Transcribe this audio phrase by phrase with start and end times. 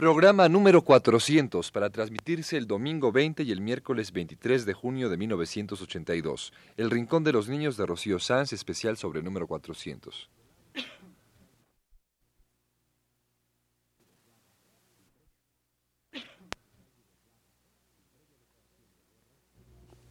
[0.00, 5.18] Programa número 400 para transmitirse el domingo 20 y el miércoles 23 de junio de
[5.18, 6.54] 1982.
[6.78, 10.30] El Rincón de los Niños de Rocío Sanz, especial sobre número 400.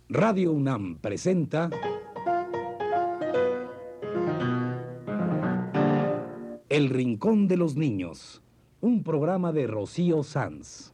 [0.07, 1.71] Radio UNAM presenta
[6.69, 8.43] El Rincón de los Niños,
[8.81, 10.93] un programa de Rocío Sanz.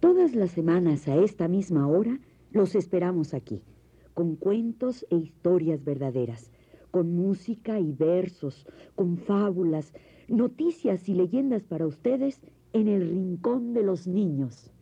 [0.00, 2.18] Todas las semanas a esta misma hora
[2.50, 3.62] los esperamos aquí,
[4.16, 6.50] con cuentos e historias verdaderas,
[6.90, 9.92] con música y versos, con fábulas,
[10.26, 12.40] noticias y leyendas para ustedes
[12.72, 14.72] en el Rincón de los Niños.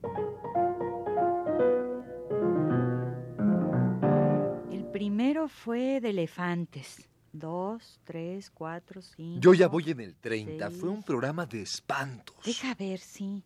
[4.70, 7.08] El primero fue de elefantes.
[7.32, 9.41] Dos, tres, cuatro, cinco.
[9.41, 10.69] Yo ya voy en el 30.
[10.69, 10.80] seis.
[10.80, 12.36] Fue un programa de espantos.
[12.44, 13.42] Deja ver, sí.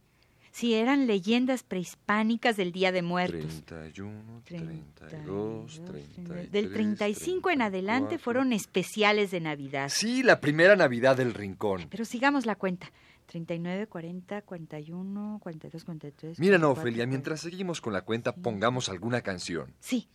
[0.59, 3.62] Si eran leyendas prehispánicas del Día de Muertos.
[3.64, 6.51] 31, 32, 32, 33.
[6.51, 8.25] Del 35 en adelante 34.
[8.25, 9.89] fueron especiales de Navidad.
[9.89, 11.86] Sí, la primera Navidad del Rincón.
[11.89, 12.91] Pero sigamos la cuenta.
[13.27, 16.41] 39, 40, 41, 42, 43.
[16.41, 19.73] Mira, no, 44, Ofelia, mientras seguimos con la cuenta, pongamos alguna canción.
[19.79, 20.09] Sí,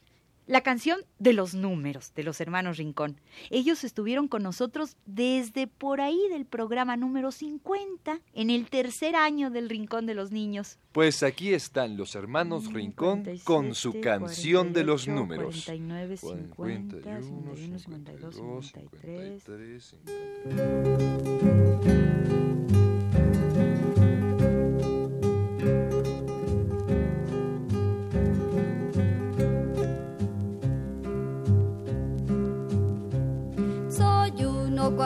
[0.47, 3.19] la canción de los números de los hermanos Rincón.
[3.49, 9.49] Ellos estuvieron con nosotros desde por ahí del programa número 50, en el tercer año
[9.49, 10.77] del Rincón de los Niños.
[10.91, 15.65] Pues aquí están los hermanos Rincón con su 47, canción de los 48, números.
[15.65, 19.43] 49, 50, 41, 51, 52, 52, 53.
[19.43, 21.52] 53, 54.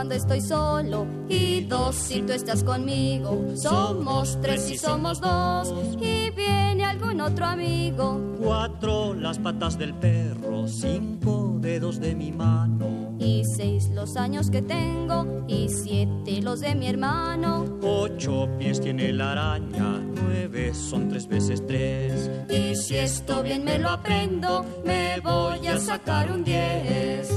[0.08, 3.44] Cuando estoy solo y dos si tú estás conmigo.
[3.58, 8.18] Somos tres si somos dos y viene algún otro amigo.
[8.42, 14.62] Cuatro las patas del perro, cinco dedos de mi mano, Y seis los años que
[14.62, 17.66] tengo y siete los de mi hermano.
[17.82, 22.32] ocho pies tiene la araña, nueve son tres veces tres.
[22.50, 27.30] Y si esto bien me lo aprendo, me voy a sacar un diez.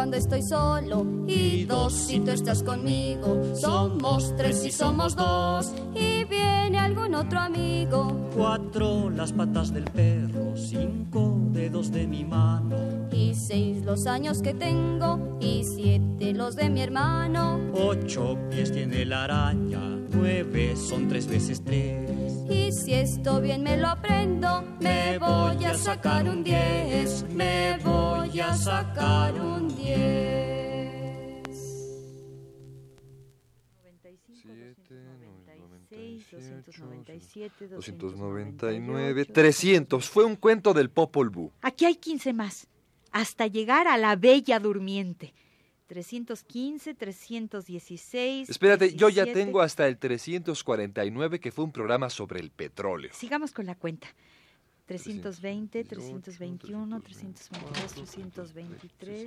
[0.00, 3.54] Cuando estoy solo y dos si tú estás conmigo.
[3.54, 8.30] Somos tres si somos dos y viene algún otro amigo.
[8.34, 12.49] Cuatro las patas del perro, cinco dedos de mi mano, Y
[13.50, 17.58] seis los años que tengo y siete los de mi hermano.
[17.72, 19.80] ocho pies tiene la araña,
[20.12, 22.08] nueve son tres veces tres.
[22.48, 27.24] Y si esto bien me lo aprendo, me voy a sacar un diez.
[27.34, 30.30] Me voy a sacar un diez.
[36.30, 40.08] 297, 299, 300.
[40.08, 41.50] Fue un cuento del Popol Vuh.
[41.62, 42.68] Aquí hay 15 más,
[43.12, 45.34] hasta llegar a la Bella Durmiente.
[45.86, 48.48] 315, 316.
[48.48, 49.32] Espérate, yo ya 17.
[49.34, 53.10] tengo hasta el 349, que fue un programa sobre el petróleo.
[53.12, 54.06] Sigamos con la cuenta.
[54.90, 59.26] 320, 321, 322, 323,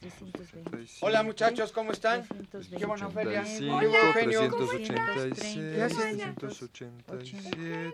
[0.00, 1.04] 325.
[1.04, 2.22] Hola muchachos, ¿cómo están?
[2.26, 3.42] 320, Qué bueno, Ofelia.
[3.42, 4.40] 35, Hola, Eugenio.
[4.48, 6.34] 386, ¿Qué haces?
[6.36, 7.92] 387,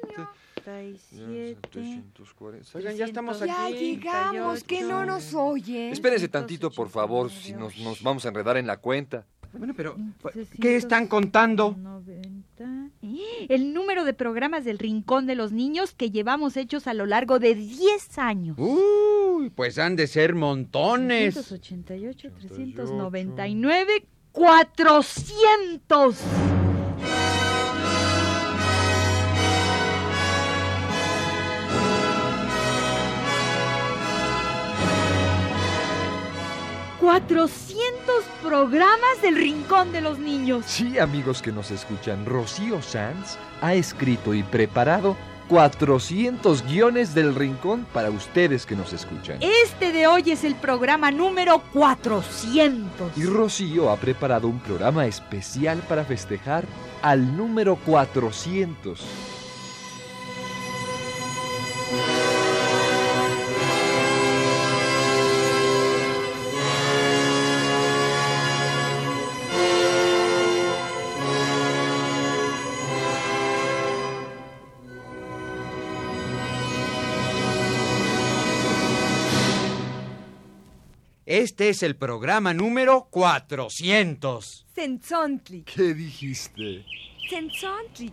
[1.72, 2.78] 340.
[2.78, 3.96] Oigan, ya estamos Ya aquí.
[3.96, 5.92] llegamos, que no nos oyen.
[5.92, 9.26] Espérense tantito, por favor, si nos, nos vamos a enredar en la cuenta.
[9.52, 9.96] Bueno, pero
[10.60, 11.76] ¿qué están contando?
[13.10, 13.54] 90.
[13.54, 17.38] El número de programas del Rincón de los Niños que llevamos hechos a lo largo
[17.38, 18.56] de 10 años.
[18.58, 21.34] Uy, pues han de ser montones.
[21.34, 26.16] 388, 399, 400.
[37.10, 37.50] ¡400
[38.40, 40.64] programas del Rincón de los Niños!
[40.68, 45.16] Sí, amigos que nos escuchan, Rocío Sanz ha escrito y preparado
[45.48, 49.38] 400 guiones del Rincón para ustedes que nos escuchan.
[49.40, 53.16] Este de hoy es el programa número 400.
[53.16, 56.64] Y Rocío ha preparado un programa especial para festejar
[57.02, 59.29] al número 400.
[81.30, 84.66] Este es el programa número 400.
[84.74, 85.62] Senzontli.
[85.62, 86.84] ¿Qué dijiste?
[87.28, 88.12] Senzontli.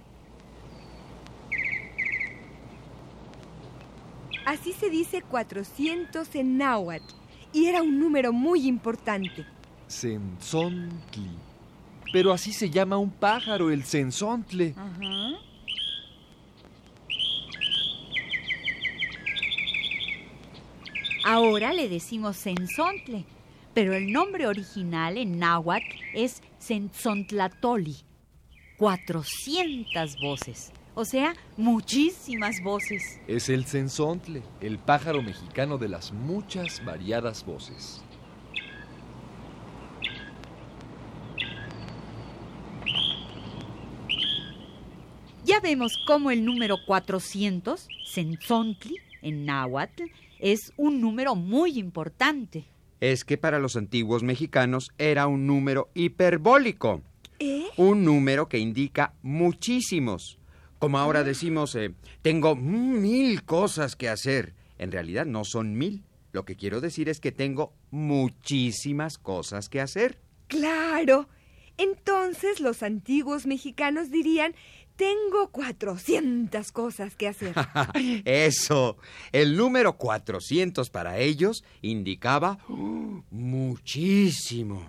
[4.45, 7.11] Así se dice 400 en náhuatl.
[7.53, 9.47] Y era un número muy importante.
[9.87, 11.31] Senzontli.
[12.13, 14.75] Pero así se llama un pájaro, el sensontle.
[14.77, 15.46] Ajá.
[21.29, 23.25] Ahora le decimos sensontle,
[23.73, 25.83] pero el nombre original en náhuatl
[26.13, 27.97] es Sentzontlatoli.
[28.77, 33.19] 400 voces, o sea, muchísimas voces.
[33.27, 38.01] Es el sensontle, el pájaro mexicano de las muchas variadas voces.
[45.43, 50.03] Ya vemos cómo el número 400, Sentzontli, en náhuatl,
[50.39, 52.65] es un número muy importante.
[52.99, 57.01] Es que para los antiguos mexicanos era un número hiperbólico.
[57.39, 57.65] ¿Eh?
[57.77, 60.39] Un número que indica muchísimos.
[60.79, 64.53] Como ahora decimos, eh, tengo mil cosas que hacer.
[64.79, 66.03] En realidad no son mil.
[66.31, 70.19] Lo que quiero decir es que tengo muchísimas cosas que hacer.
[70.47, 71.27] Claro.
[71.77, 74.55] Entonces los antiguos mexicanos dirían,
[74.97, 77.53] tengo 400 cosas que hacer.
[78.25, 78.97] Eso.
[79.31, 82.57] El número 400 para ellos indicaba
[83.31, 84.85] muchísimo.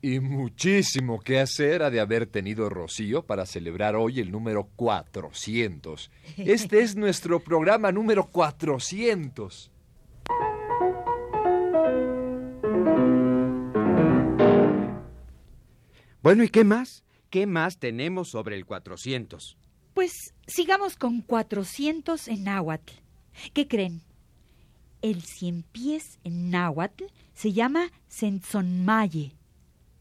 [0.00, 6.10] Y muchísimo que hacer ha de haber tenido Rocío para celebrar hoy el número 400.
[6.38, 9.70] Este es nuestro programa número 400.
[16.22, 17.02] Bueno, ¿y qué más?
[17.32, 19.56] ¿Qué más tenemos sobre el 400?
[19.94, 20.12] Pues
[20.46, 22.92] sigamos con 400 en náhuatl.
[23.54, 24.02] ¿Qué creen?
[25.00, 29.32] El cien pies en náhuatl se llama Sentzonmaye.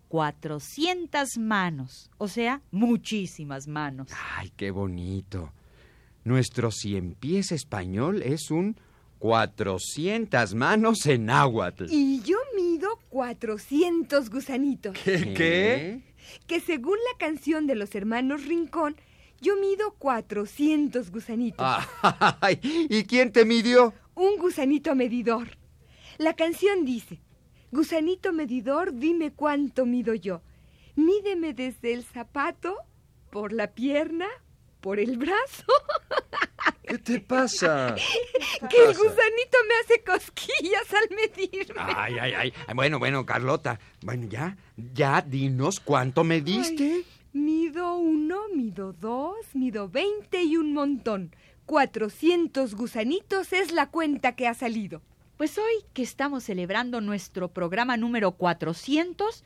[0.10, 4.10] 400 manos, o sea, muchísimas manos.
[4.36, 5.54] Ay, qué bonito.
[6.26, 8.76] Nuestro cien pies español es un
[9.20, 11.86] 400 manos en náhuatl.
[11.90, 14.98] Y yo mido 400 gusanitos.
[14.98, 15.34] ¿Qué?
[15.34, 16.11] ¿Qué?
[16.48, 18.96] Que según la canción de los hermanos Rincón,
[19.42, 21.66] yo mido 400 gusanitos.
[22.42, 23.94] Ay, ¿Y quién te midió?
[24.14, 25.58] Un gusanito medidor.
[26.18, 27.22] La canción dice,
[27.72, 30.42] gusanito medidor, dime cuánto mido yo.
[30.96, 32.76] Mídeme desde el zapato,
[33.32, 34.28] por la pierna,
[34.82, 35.66] por el brazo.
[36.88, 37.96] ¿Qué te pasa?
[38.70, 41.76] que el gusanito me hace cosquillas al medirme.
[41.78, 42.54] Ay, ay, ay.
[42.76, 43.80] Bueno, bueno, Carlota.
[44.02, 46.84] Bueno, ya, ya, dinos cuánto me diste.
[46.84, 51.34] Ay, mido uno, mido dos, mido veinte y un montón.
[51.66, 55.02] 400 gusanitos es la cuenta que ha salido.
[55.38, 59.44] Pues hoy que estamos celebrando nuestro programa número 400,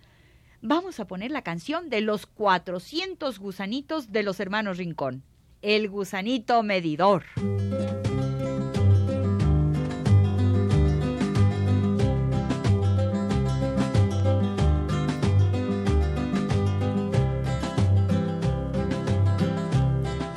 [0.62, 5.24] vamos a poner la canción de los 400 gusanitos de los hermanos Rincón.
[5.68, 7.24] El gusanito medidor.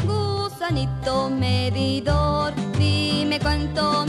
[0.06, 4.06] Gusanito medidor, dime cuánto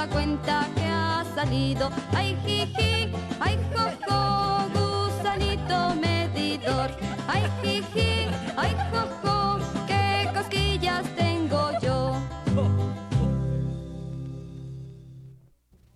[0.00, 1.90] la cuenta que ha salido.
[2.14, 6.90] Ay, jiji, ay, jojo, gusanito medidor.
[7.28, 8.26] Ay, jiji,
[8.56, 12.14] ay, jojo, qué cosquillas tengo yo.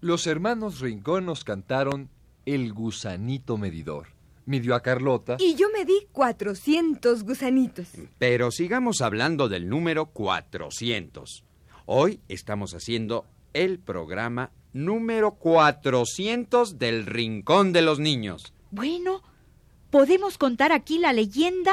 [0.03, 2.11] Los hermanos Rincón nos cantaron
[2.45, 4.09] el gusanito medidor.
[4.45, 5.39] Midió a Carlota.
[5.39, 7.89] Y yo me di 400 gusanitos.
[8.19, 11.45] Pero sigamos hablando del número 400.
[11.87, 18.53] Hoy estamos haciendo el programa número 400 del Rincón de los Niños.
[18.71, 19.23] Bueno,
[19.91, 21.73] podemos contar aquí la leyenda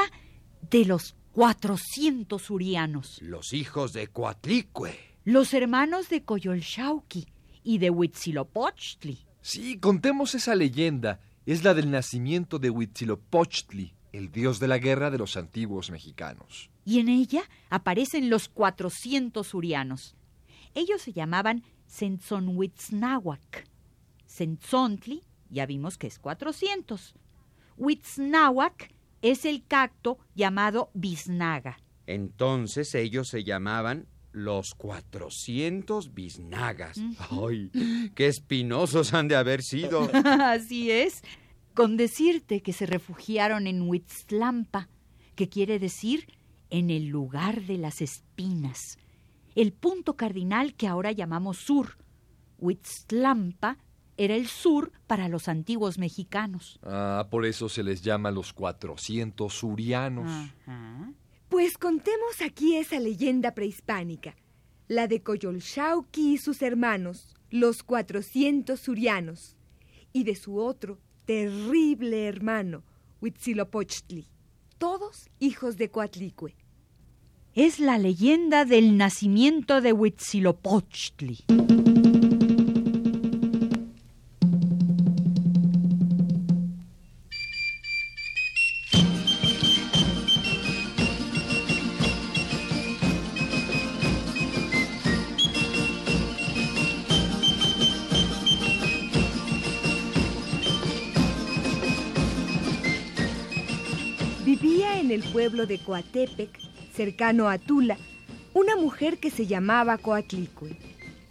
[0.70, 3.20] de los 400 urianos.
[3.20, 4.96] Los hijos de Coatlicue.
[5.24, 7.26] Los hermanos de Coyolxauqui
[7.64, 9.26] y de Huitzilopochtli.
[9.40, 11.20] Sí, contemos esa leyenda.
[11.44, 16.70] Es la del nacimiento de Huitzilopochtli, el dios de la guerra de los antiguos mexicanos.
[16.84, 20.14] Y en ella aparecen los 400 urianos.
[20.74, 23.66] Ellos se llamaban Sentzonhuitznahuac.
[24.24, 27.14] Sentzontli, ya vimos que es 400.
[27.76, 31.78] Huitznahuac es el cacto llamado biznaga.
[32.06, 36.98] Entonces ellos se llamaban los 400 biznagas.
[37.30, 37.70] ¡Ay!
[38.14, 40.10] ¡Qué espinosos han de haber sido!
[40.24, 41.22] Así es.
[41.74, 44.88] Con decirte que se refugiaron en Huitzlampa,
[45.34, 46.26] que quiere decir
[46.70, 48.98] en el lugar de las espinas,
[49.54, 51.98] el punto cardinal que ahora llamamos sur.
[52.58, 53.78] Huitzlampa
[54.16, 56.78] era el sur para los antiguos mexicanos.
[56.82, 60.30] Ah, por eso se les llama los 400 surianos.
[60.66, 61.12] Ajá.
[61.48, 64.36] Pues contemos aquí esa leyenda prehispánica,
[64.88, 69.58] la de Coyolxauqui y sus hermanos, los 400 surianos,
[70.14, 72.84] y de su otro terrible hermano,
[73.20, 74.28] Huitzilopochtli,
[74.78, 76.56] todos hijos de Coatlicue.
[77.54, 81.44] Es la leyenda del nacimiento de Huitzilopochtli.
[104.42, 107.96] Vivía en el pueblo de Coatepec, cercano a Tula,
[108.54, 110.76] una mujer que se llamaba Coatlicue,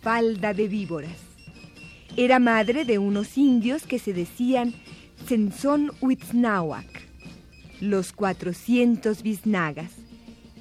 [0.02, 1.18] falda de víboras.
[2.18, 4.74] Era madre de unos indios que se decían
[5.28, 6.88] Senzón Huitznahuac,
[7.80, 9.92] los 400 biznagas,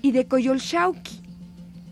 [0.02, 1.20] y de Coyolxauqui,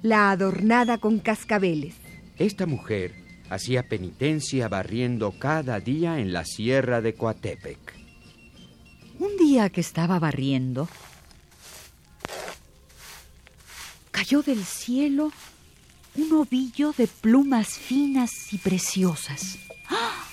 [0.03, 1.95] la adornada con cascabeles.
[2.39, 3.15] Esta mujer
[3.51, 7.95] hacía penitencia barriendo cada día en la sierra de Coatepec.
[9.19, 10.89] Un día que estaba barriendo,
[14.19, 15.31] cayó del cielo
[16.17, 19.59] un ovillo de plumas finas y preciosas.
[19.89, 20.27] ¡Ah!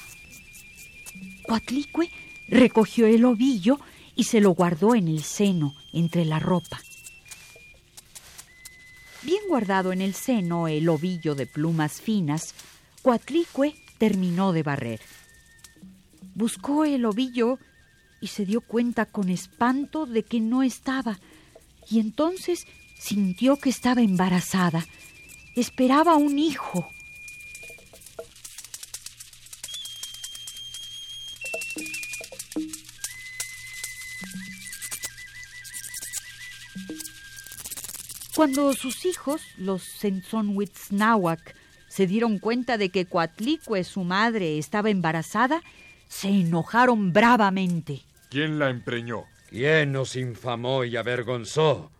[1.45, 2.09] Coatlicue
[2.47, 3.79] recogió el ovillo
[4.15, 6.81] y se lo guardó en el seno, entre la ropa.
[9.21, 12.55] Bien guardado en el seno el ovillo de plumas finas,
[13.03, 15.01] Coatlicue terminó de barrer.
[16.33, 17.59] Buscó el ovillo
[18.19, 21.19] y se dio cuenta con espanto de que no estaba,
[21.87, 22.65] y entonces
[22.97, 24.85] sintió que estaba embarazada.
[25.55, 26.91] Esperaba un hijo.
[38.35, 41.55] Cuando sus hijos, los Senzonhuitznahuac,
[41.87, 45.63] se dieron cuenta de que Coatlicue, su madre, estaba embarazada,
[46.09, 48.01] se enojaron bravamente.
[48.29, 49.23] ¿Quién la empreñó?
[49.49, 51.91] ¿Quién nos infamó y avergonzó?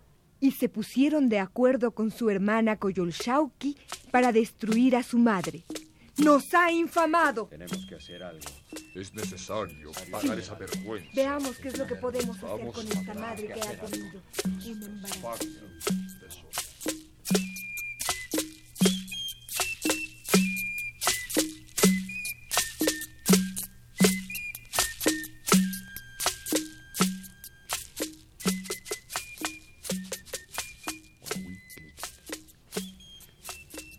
[0.46, 3.76] Y se pusieron de acuerdo con su hermana Coyolxauqui
[4.12, 5.64] para destruir a su madre.
[6.18, 7.48] ¡Nos ha infamado!
[7.48, 8.46] Tenemos que hacer algo.
[8.94, 11.10] Es necesario pagar esa vergüenza.
[11.16, 14.22] Veamos qué es lo que podemos hacer con esta madre que ha tenido
[14.68, 15.48] un embarazo.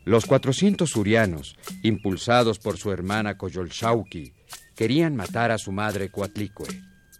[0.06, 4.32] Los 400 surianos, impulsados por su hermana Coyolxauqui,
[4.76, 6.68] querían matar a su madre Coatlicue,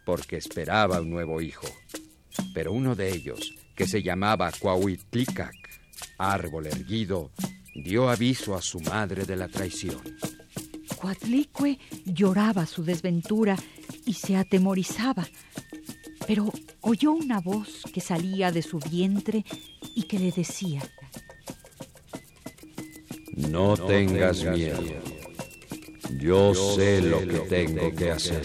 [0.05, 1.67] porque esperaba un nuevo hijo.
[2.55, 5.57] Pero uno de ellos, que se llamaba Coahuitlicac,
[6.17, 7.33] árbol erguido,
[7.75, 10.01] dio aviso a su madre de la traición.
[10.97, 13.57] Coatlicue lloraba su desventura
[14.07, 15.27] y se atemorizaba,
[16.25, 16.53] pero
[16.83, 19.45] oyó una voz que salía de su vientre
[19.97, 20.83] y que le decía,
[23.51, 24.83] No, tengas miedo.
[26.19, 28.43] Yo, sé lo que tengo que hacer.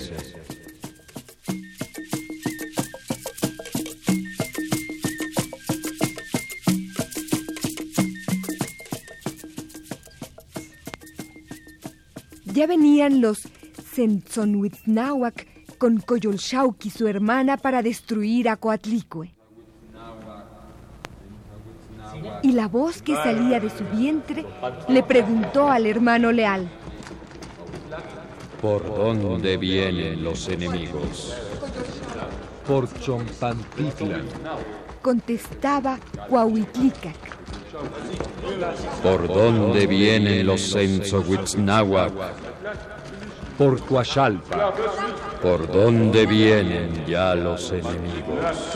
[12.53, 13.47] Ya venían los
[14.01, 19.33] en Tzonhuitznahuac con Coyolxauqui, su hermana, para destruir a Coatlicue.
[22.51, 24.45] Y la voz que salía de su vientre
[24.89, 26.69] le preguntó al hermano leal.
[28.61, 31.33] ¿Por dónde vienen los enemigos?
[32.67, 34.25] Por Chompantiflan.
[35.01, 35.97] Contestaba
[36.29, 37.15] Coahuitlicac.
[39.01, 42.11] ¿Por dónde vienen los Senzohuitznahuac?
[43.57, 44.73] Por Coachalpa.
[45.41, 48.75] ¿Por dónde vienen ya los enemigos?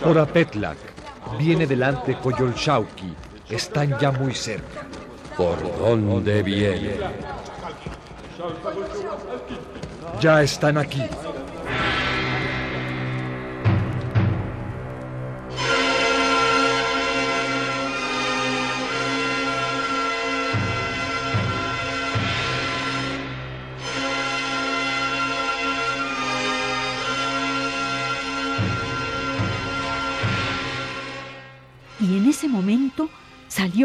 [0.00, 0.94] Por Apetlac.
[1.38, 3.14] Viene delante Coyolxauqui.
[3.48, 4.86] Están ya muy cerca.
[5.36, 7.00] ¿Por dónde vienen?
[10.20, 11.02] Ya están aquí.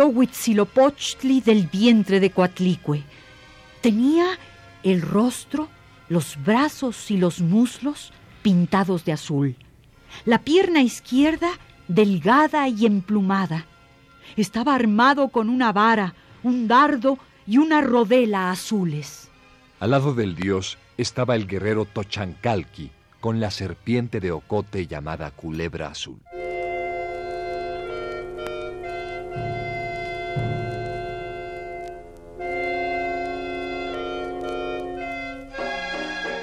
[0.07, 3.03] Huitzilopochtli del vientre de Coatlicue.
[3.81, 4.25] Tenía
[4.83, 5.69] el rostro,
[6.07, 9.55] los brazos y los muslos pintados de azul.
[10.25, 11.49] La pierna izquierda
[11.87, 13.65] delgada y emplumada.
[14.37, 16.13] Estaba armado con una vara,
[16.43, 19.29] un dardo y una rodela azules.
[19.79, 25.87] Al lado del dios estaba el guerrero Tochancalqui, con la serpiente de ocote llamada culebra
[25.87, 26.19] azul.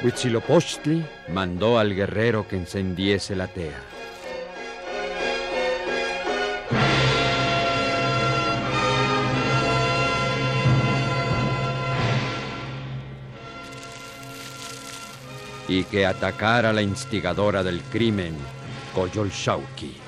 [0.02, 3.80] Huitzilopochtli mandó al guerrero que encendiese la tea.
[15.68, 18.36] Y que atacara la instigadora del crimen,
[18.94, 20.05] Coyolxauqui.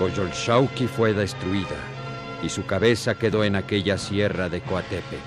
[0.00, 1.76] Coyolxauqui fue destruida
[2.42, 5.20] y su cabeza quedó en aquella sierra de Coatepec.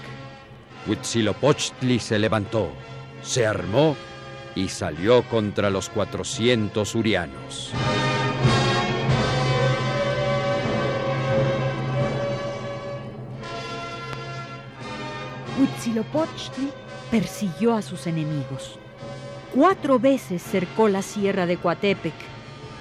[0.88, 2.72] Huitzilopochtli se levantó,
[3.22, 3.96] se armó
[4.56, 7.72] y salió contra los 400 urianos.
[15.60, 16.72] Huitzilopochtli
[17.12, 18.80] persiguió a sus enemigos.
[19.54, 22.33] Cuatro veces cercó la sierra de Coatepec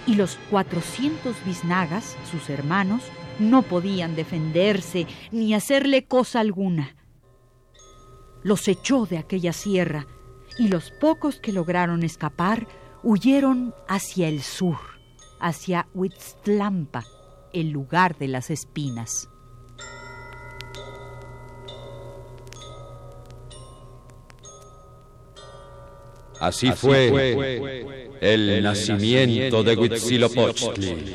[0.07, 3.03] y los 400 biznagas, sus hermanos,
[3.39, 6.97] no podían defenderse ni hacerle cosa alguna.
[8.43, 10.07] Los echó de aquella sierra
[10.59, 12.67] y los pocos que lograron escapar
[13.03, 14.79] huyeron hacia el sur,
[15.41, 17.05] hacia Huitztlampa,
[17.53, 19.29] el lugar de las espinas.
[26.43, 27.07] Así, fue,
[28.21, 31.15] el, nacimiento de Huitzilopochtli.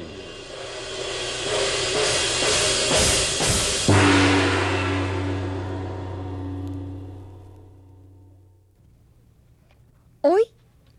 [10.22, 10.44] Hoy,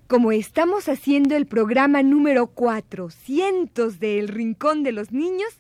[0.07, 5.59] como estamos haciendo el programa número 400 de El Rincón de los Niños,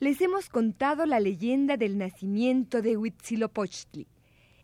[0.00, 4.08] les hemos contado la leyenda del nacimiento de Huitzilopochtli,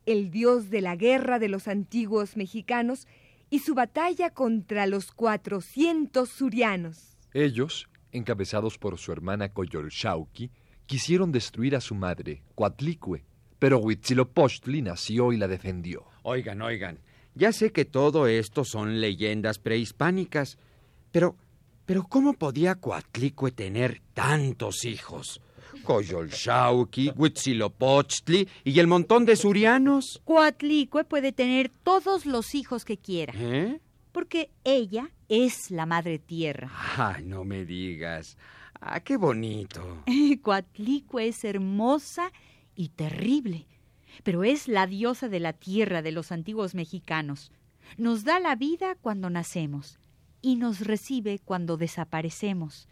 [0.06, 3.06] el dios de la guerra de los antiguos mexicanos
[3.54, 7.16] y su batalla contra los 400 surianos.
[7.32, 10.50] Ellos, encabezados por su hermana Coyolxauqui,
[10.86, 13.22] quisieron destruir a su madre, Coatlicue,
[13.60, 16.04] pero Huitzilopochtli nació y la defendió.
[16.24, 16.98] Oigan, oigan,
[17.36, 20.58] ya sé que todo esto son leyendas prehispánicas,
[21.12, 21.36] pero,
[21.86, 25.40] pero ¿cómo podía Coatlicue tener tantos hijos?
[25.82, 30.20] Coyolxauqui, Huitzilopochtli y el montón de surianos.
[30.24, 33.80] Coatlicue puede tener todos los hijos que quiera, ¿Eh?
[34.12, 36.70] porque ella es la madre tierra.
[36.96, 38.36] Ay, no me digas.
[38.80, 40.02] Ah, qué bonito.
[40.42, 42.30] Coatlicue es hermosa
[42.74, 43.66] y terrible,
[44.22, 47.50] pero es la diosa de la tierra de los antiguos mexicanos.
[47.96, 49.98] Nos da la vida cuando nacemos
[50.42, 52.88] y nos recibe cuando desaparecemos.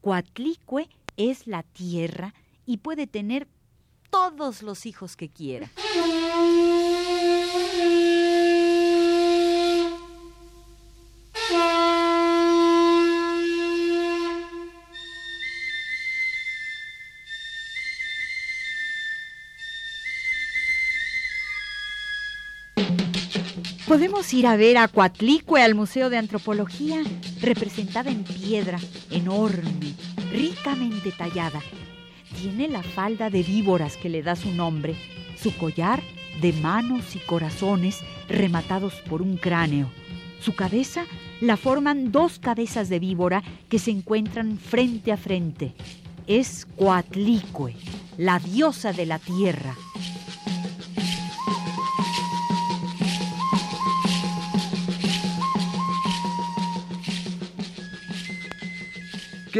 [0.00, 2.34] Coatlicue es la tierra
[2.66, 3.48] y puede tener
[4.10, 5.70] todos los hijos que quiera.
[23.90, 27.02] Podemos ir a ver a Coatlicue al Museo de Antropología,
[27.40, 28.78] representada en piedra,
[29.10, 29.96] enorme,
[30.30, 31.60] ricamente tallada.
[32.40, 34.94] Tiene la falda de víboras que le da su nombre,
[35.36, 36.00] su collar
[36.40, 37.98] de manos y corazones
[38.28, 39.90] rematados por un cráneo.
[40.40, 41.04] Su cabeza
[41.40, 45.74] la forman dos cabezas de víbora que se encuentran frente a frente.
[46.28, 47.74] Es Coatlicue,
[48.18, 49.74] la diosa de la tierra.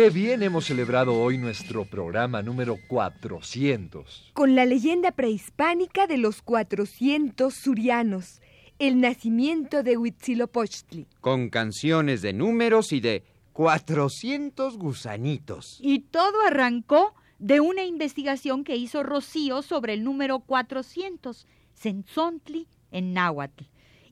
[0.00, 4.30] Qué bien hemos celebrado hoy nuestro programa número 400.
[4.32, 8.40] Con la leyenda prehispánica de los 400 surianos,
[8.78, 11.06] el nacimiento de Huitzilopochtli.
[11.20, 15.78] Con canciones de números y de 400 gusanitos.
[15.82, 23.12] Y todo arrancó de una investigación que hizo Rocío sobre el número 400, Senzontli en
[23.12, 23.64] náhuatl,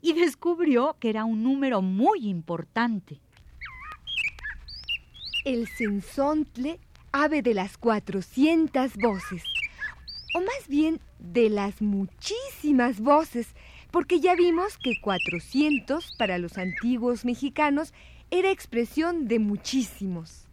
[0.02, 3.22] y descubrió que era un número muy importante.
[5.44, 6.78] El sensontle,
[7.12, 9.42] ave de las 400 voces,
[10.34, 13.48] o más bien de las muchísimas voces,
[13.90, 17.94] porque ya vimos que 400 para los antiguos mexicanos
[18.30, 20.44] era expresión de muchísimos.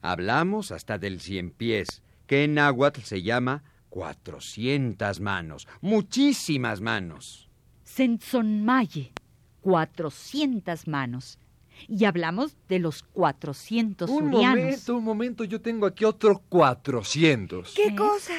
[0.00, 3.62] Hablamos hasta del cien pies, que en náhuatl se llama
[3.94, 7.48] cuatrocientas manos, muchísimas manos.
[7.84, 9.12] Sensonmaye,
[9.60, 11.38] 400 manos.
[11.86, 14.58] Y hablamos de los 400 Un surianos.
[14.58, 17.72] momento, un momento, yo tengo aquí otro 400.
[17.74, 17.94] ¿Qué ¿Eh?
[17.94, 18.32] cosa?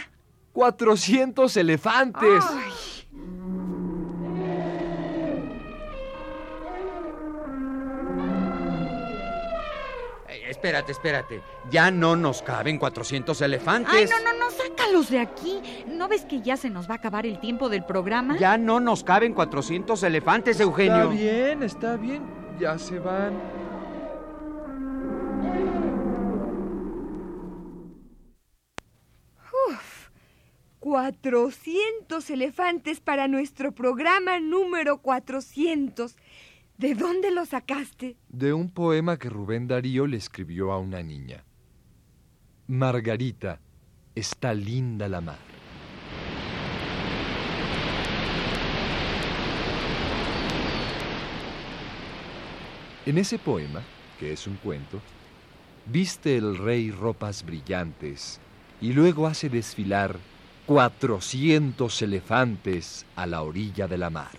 [0.51, 2.43] 400 elefantes.
[10.27, 11.41] Eh, espérate, espérate.
[11.69, 13.93] Ya no nos caben 400 elefantes.
[13.93, 14.44] Ay, no, no, no,
[14.85, 15.61] sácalos de aquí.
[15.87, 18.37] ¿No ves que ya se nos va a acabar el tiempo del programa?
[18.37, 21.11] Ya no nos caben 400 elefantes, Eugenio.
[21.11, 22.23] Está bien, está bien.
[22.59, 23.33] Ya se van.
[29.69, 30.09] Uf,
[30.79, 36.15] 400 elefantes para nuestro programa número 400.
[36.77, 38.17] ¿De dónde lo sacaste?
[38.27, 41.45] De un poema que Rubén Darío le escribió a una niña.
[42.67, 43.61] Margarita,
[44.15, 45.37] está linda la mar.
[53.05, 53.83] En ese poema,
[54.19, 54.99] que es un cuento,
[55.85, 58.39] viste el rey ropas brillantes
[58.81, 60.17] y luego hace desfilar
[60.65, 64.31] cuatrocientos elefantes a la orilla de la mar.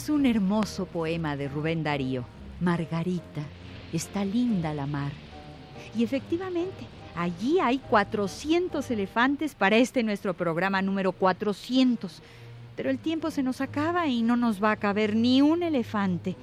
[0.00, 2.24] Es un hermoso poema de Rubén Darío.
[2.58, 3.42] Margarita,
[3.92, 5.12] está linda la mar.
[5.94, 12.22] Y efectivamente, allí hay 400 elefantes para este nuestro programa número 400.
[12.76, 16.34] Pero el tiempo se nos acaba y no nos va a caber ni un elefante.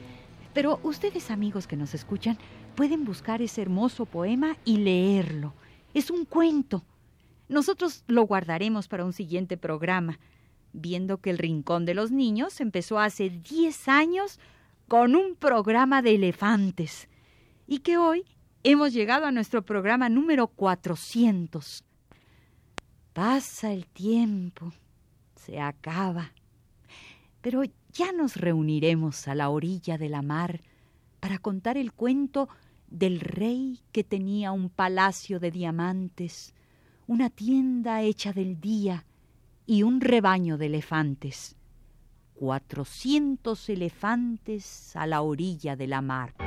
[0.54, 2.38] Pero ustedes amigos que nos escuchan
[2.76, 5.56] pueden buscar ese hermoso poema y leerlo.
[5.96, 6.84] Es un cuento.
[7.50, 10.20] Nosotros lo guardaremos para un siguiente programa
[10.78, 14.40] viendo que el Rincón de los Niños empezó hace 10 años
[14.88, 17.10] con un programa de elefantes
[17.68, 18.26] y que hoy
[18.64, 21.84] hemos llegado a nuestro programa número 400.
[23.14, 24.72] Pasa el tiempo,
[25.36, 26.32] se acaba,
[27.42, 30.62] pero ya nos reuniremos a la orilla de la mar
[31.20, 32.48] para contar el cuento
[32.88, 36.54] del rey que tenía un palacio de diamantes,
[37.08, 39.06] una tienda hecha del día,
[39.68, 41.56] y un rebaño de elefantes.
[42.34, 46.47] Cuatrocientos elefantes a la orilla de la mar.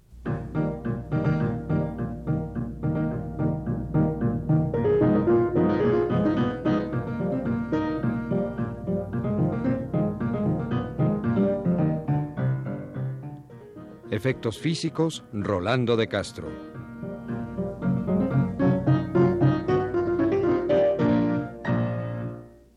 [14.11, 16.49] Efectos físicos, Rolando de Castro.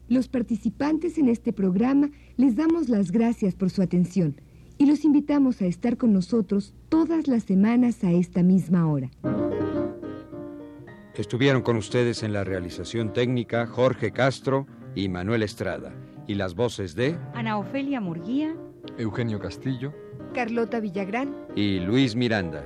[0.09, 4.41] Los participantes en este programa les damos las gracias por su atención
[4.79, 9.11] y los invitamos a estar con nosotros todas las semanas a esta misma hora.
[11.17, 15.93] Estuvieron con ustedes en la realización técnica Jorge Castro y Manuel Estrada.
[16.29, 18.55] Y las voces de Ana Ofelia Murguía,
[18.99, 19.93] Eugenio Castillo,
[20.35, 22.63] Carlota Villagrán, y Luis Miranda.